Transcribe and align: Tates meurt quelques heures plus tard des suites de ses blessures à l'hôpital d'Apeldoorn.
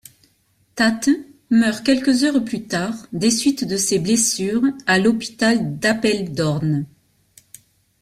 Tates 0.75 1.11
meurt 1.51 1.83
quelques 1.85 2.23
heures 2.23 2.43
plus 2.43 2.65
tard 2.65 2.95
des 3.13 3.29
suites 3.29 3.65
de 3.67 3.77
ses 3.77 3.99
blessures 3.99 4.63
à 4.87 4.97
l'hôpital 4.97 5.77
d'Apeldoorn. 5.77 6.87